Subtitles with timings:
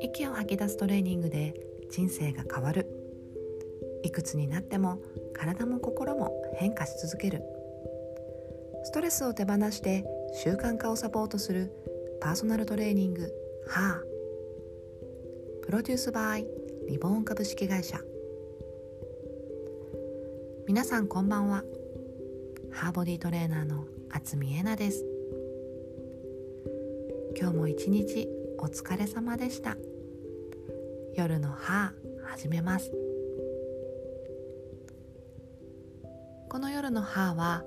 [0.00, 1.54] 息を吐き出すトレーニングで
[1.90, 2.86] 人生が変わる。
[4.04, 5.00] いくつになっても
[5.32, 7.42] 体も心も変化し続ける。
[8.84, 10.04] ストレスを手放して
[10.44, 11.72] 習慣化をサポートする
[12.20, 13.28] パーソナルトレーニング
[13.66, 16.46] 「ハープロデュースバイ
[16.86, 17.98] リボーン株式会社。
[20.68, 21.64] 皆さんこんばんは。
[22.72, 25.04] ハーボディトレーナーの渥美恵奈です。
[27.38, 29.76] 今日も一日お疲れ様でした。
[31.14, 32.90] 夜のハー始めます。
[36.48, 37.64] この夜のハーは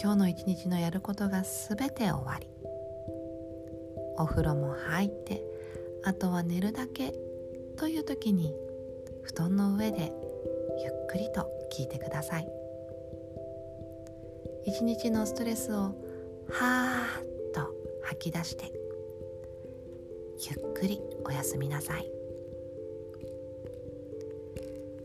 [0.00, 2.46] 今日の一日のやることがすべて終わり。
[4.18, 5.42] お風呂も入って
[6.04, 7.12] あとは寝るだけ
[7.76, 8.54] という時に
[9.22, 10.12] 布団の上で
[10.82, 12.65] ゆっくりと聞いてください。
[14.66, 17.24] 一日のストレスをはーっ
[17.54, 18.72] と吐き出して
[20.40, 22.10] ゆっくりおやすみなさい。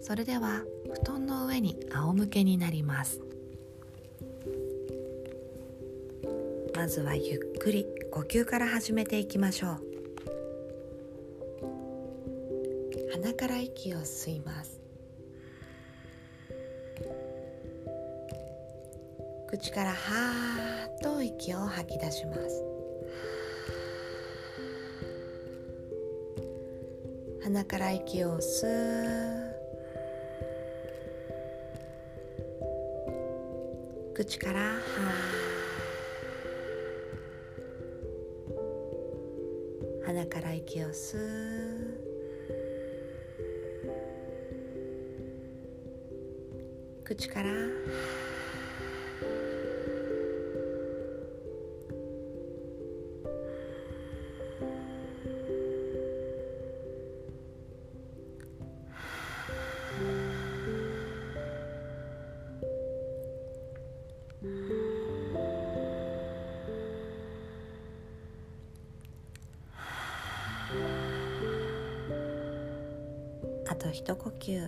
[0.02, 0.64] それでは
[1.04, 3.22] 布団の上に仰向けになります。
[6.76, 9.80] まずはゆっくり呼吸から始めていきましょう。
[13.14, 14.71] 鼻から息を吸います。
[19.52, 22.64] 口からはーっと息を吐き出します。
[27.44, 29.54] 鼻から息を吸う
[34.14, 41.22] 口からはー鼻から息を吸う。
[47.04, 47.50] 口から
[73.72, 74.68] あと一呼吸。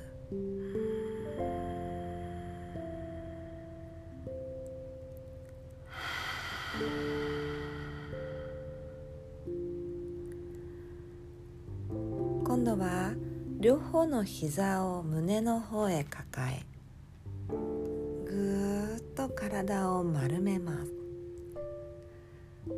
[12.46, 13.14] 今度は
[13.60, 16.64] 両方の膝を胸の方へ抱え
[17.50, 20.94] ぐーっと体を丸めます。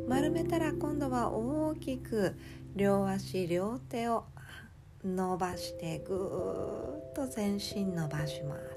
[0.08, 2.34] 丸めたら今度は大きく
[2.74, 4.24] 両足両手を
[5.06, 8.76] 伸ばしてぐーっと全身伸ばします。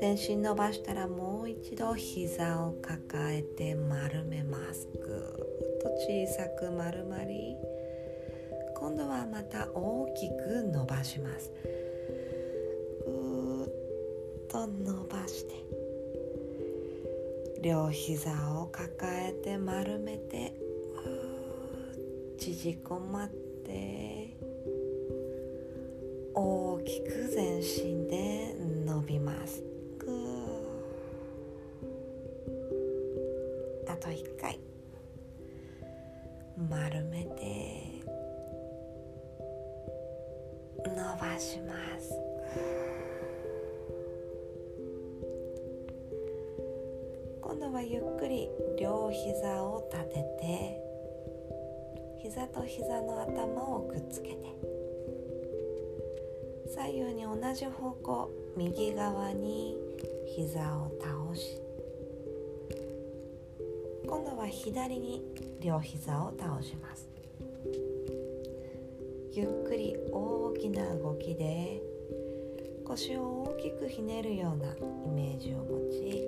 [0.00, 4.88] 全身伸ばしたらもう一度膝を抱えて丸めます。
[4.94, 7.54] ぐーっと小さく丸まり
[8.78, 11.52] 今度はまた大きく伸ばします。
[13.04, 13.68] ぐーっ
[14.48, 15.54] と伸ばして
[17.62, 20.54] 両膝を抱えて丸めて
[22.38, 23.45] 縮こまって
[26.34, 28.54] 大きく全身で
[28.84, 29.62] 伸びます。
[29.98, 30.12] ぐー。
[33.88, 34.60] あと一回。
[36.68, 38.02] 丸めて。
[40.84, 42.14] 伸ばします。
[47.40, 50.85] 今度はゆっくり両膝を立てて。
[52.26, 54.36] 膝と膝の頭をくっつけて。
[56.74, 59.76] 左右に同じ方向右側に
[60.34, 61.56] 膝を倒し
[64.08, 65.22] 今度は左に
[65.60, 67.08] 両膝を倒します。
[69.32, 71.80] ゆっくり大きな動きで
[72.84, 76.24] 腰を大きくひねるようなイメージを持ち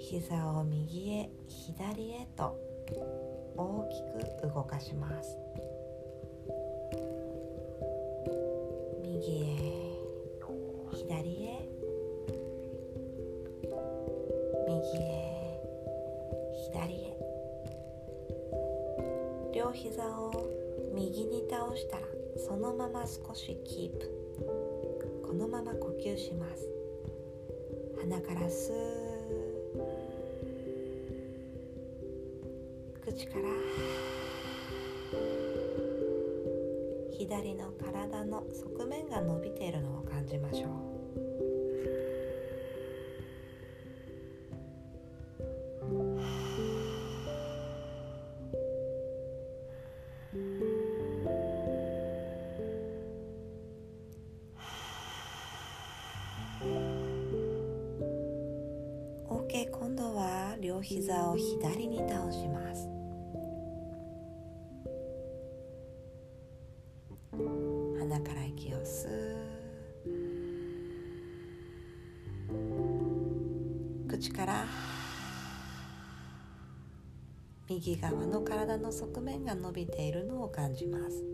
[0.00, 2.56] 膝を右へ左へと
[3.58, 4.02] 大き
[4.40, 5.36] く動かします。
[9.02, 9.78] 右へ
[10.92, 11.68] 左へ。
[14.66, 15.60] 右へ
[16.70, 17.16] 左へ。
[19.54, 20.30] 両膝を
[20.94, 22.02] 右に倒したら
[22.36, 24.08] そのまま少しキープ。
[25.26, 26.68] このまま呼吸します。
[28.00, 28.97] 鼻から吸う
[33.18, 33.48] 口から
[37.18, 40.88] 左の体の側面が伸びているのを感じましょう。
[59.70, 62.97] 今度は両膝を左に倒します。
[77.78, 81.24] 右側の体の側面が伸びているのを感じます。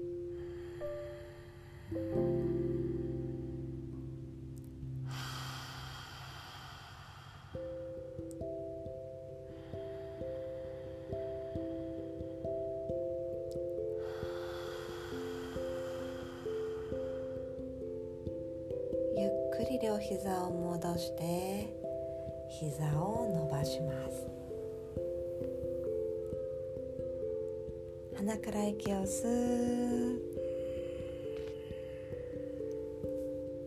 [19.16, 21.74] ゆっくり両膝を戻して
[22.50, 24.33] 膝を伸ばします。
[28.26, 30.22] 鼻から息を吸う。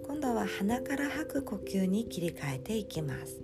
[0.08, 3.40] 今度は鼻から吐く呼吸に切り替えていきます。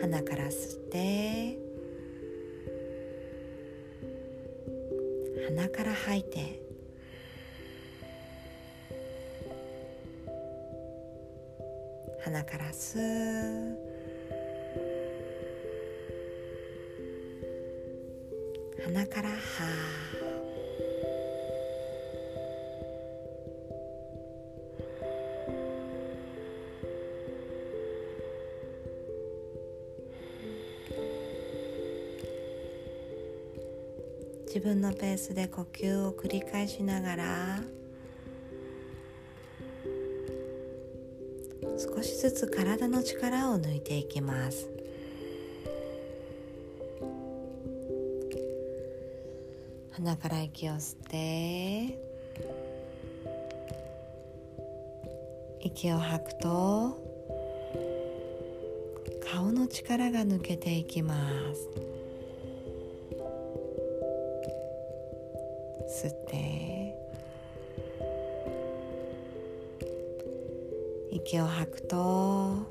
[0.00, 1.58] 鼻から吸って
[5.48, 6.62] 鼻から吐いて
[12.24, 13.91] 鼻から吸う。
[18.84, 19.36] 鼻から吐
[34.46, 37.60] 自分のペースで呼吸を繰り返しながら
[41.78, 44.81] 少しずつ体の力を抜いていきます。
[49.94, 51.98] 鼻から息を吸って
[55.60, 56.98] 息を吐くと
[59.30, 61.14] 顔の力が抜けていきま
[61.54, 61.68] す。
[66.04, 66.96] 吸って
[71.10, 72.66] 息を吐くとほ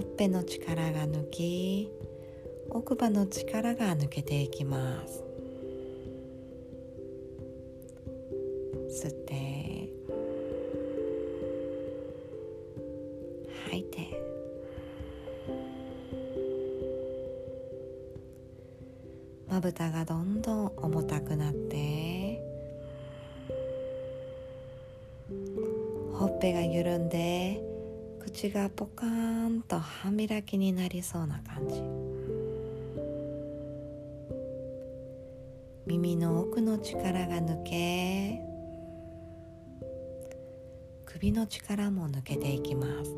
[0.00, 1.90] っぺの力が抜き
[2.68, 5.29] 奥歯の力が抜けていきます。
[8.90, 9.88] 吸って。
[13.66, 13.98] 吐いて。
[19.48, 22.44] まぶたがどんどん重たくなって。
[26.12, 27.62] ほっぺが緩んで
[28.18, 31.80] 口がポカーンと半開きになりそうな感じ。
[35.86, 38.49] 耳の奥の力が抜け
[41.20, 43.14] 首の力も抜けていきます。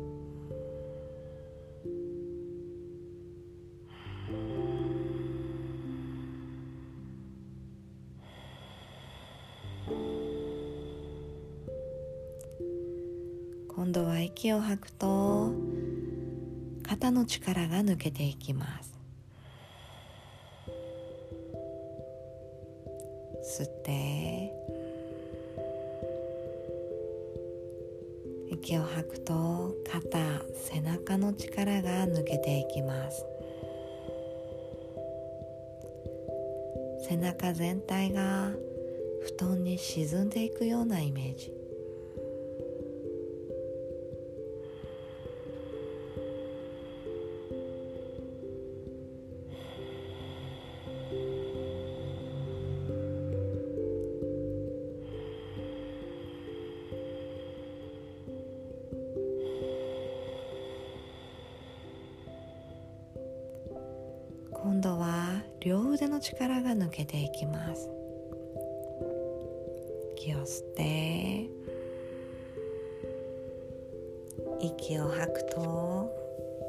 [13.69, 15.53] 今度は息を吐くと
[16.85, 18.92] 肩の力が抜けていきます。
[37.23, 38.51] 中全体が
[39.21, 41.62] 布団に沈んでいくようなイメージ。
[67.33, 67.89] きます。
[70.15, 71.49] 息を吸って。
[74.61, 76.09] 息を吐くと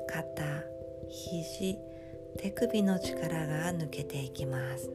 [0.08, 0.42] 肩
[1.08, 1.76] 肘
[2.38, 4.90] 手首の力が抜けていきます。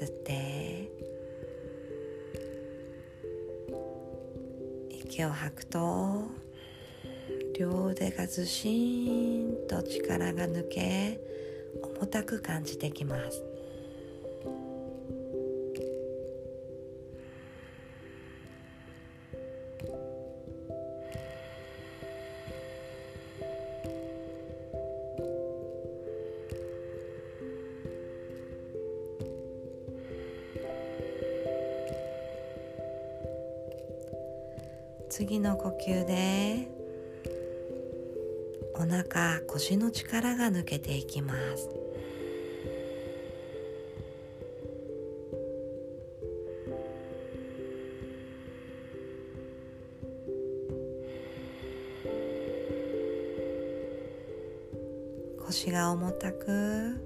[0.00, 0.90] 吸って。
[4.90, 6.41] 息を吐くと
[7.58, 11.20] 両腕がずしんと力が抜け
[11.98, 13.42] 重たく感じてきます。
[35.10, 36.71] 次の呼吸で
[38.74, 41.68] お腹腰の力が抜けていきます。
[55.46, 56.96] 腰が重たく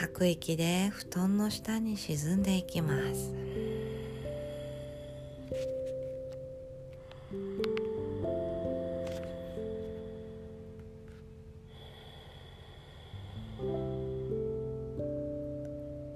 [0.00, 3.47] 吐く息で布団の下に沈んでいきます。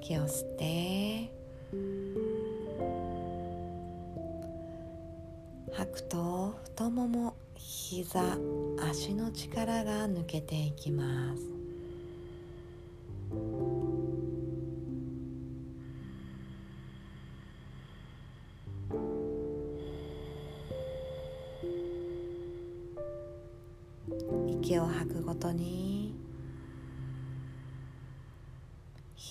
[0.02, 1.30] 息を吸って。
[5.72, 8.36] 吐くと太もも膝
[8.90, 11.42] 足の力が抜けていきます。
[24.50, 26.01] 息を吐くごとに。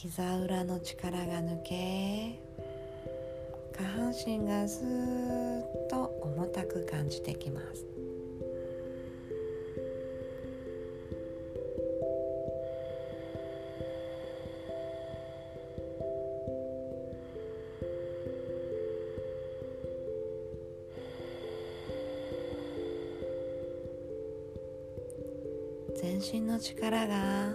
[0.03, 2.39] 膝裏の力が抜け
[3.71, 7.85] 下半身がずっと重たく感じてきます。
[26.01, 27.53] 全身の力が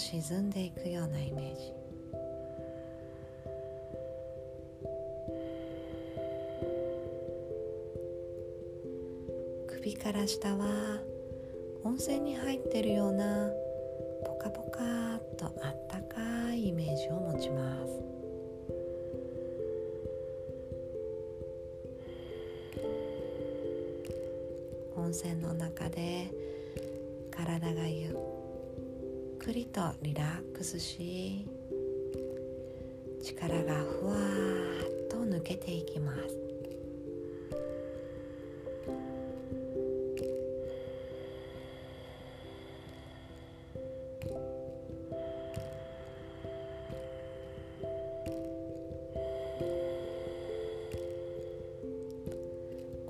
[0.00, 1.74] 沈んでいくようなイメージ。
[9.68, 11.02] 首から下は
[11.84, 13.50] 温泉に入ってるような
[29.90, 31.46] とリラックスし
[33.22, 36.36] 力がふわっと抜けていきます。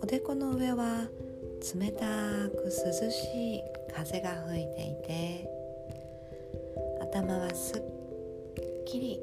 [0.02, 1.08] おでこの上は
[1.74, 2.00] 冷た
[2.48, 3.62] く涼しい
[3.94, 5.59] 風が吹いていて
[7.12, 7.82] 頭はすっ
[8.86, 9.20] きり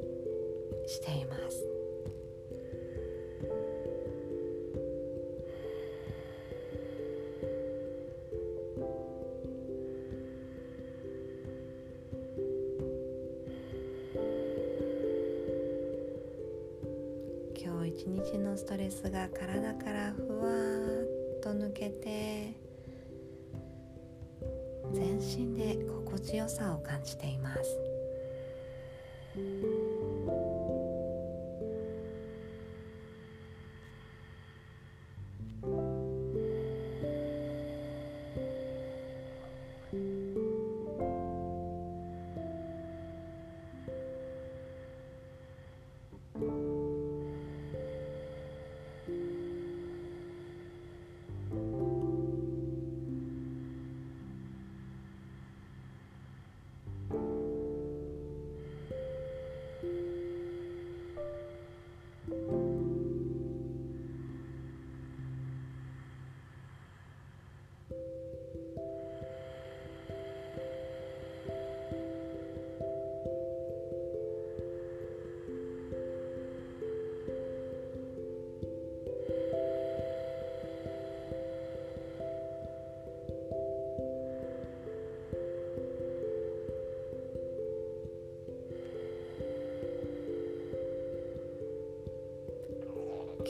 [0.86, 1.66] しています。
[17.56, 21.04] 今日一日のストレスが体からふわー
[21.38, 22.52] っと抜けて
[24.92, 25.78] 全身で
[26.18, 27.60] 心地よさを感じています。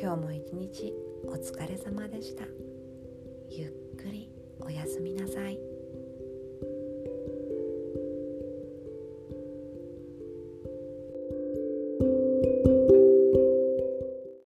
[0.01, 2.45] 今日も一日お疲れ様でした。
[3.51, 5.59] ゆっくりおやすみなさい。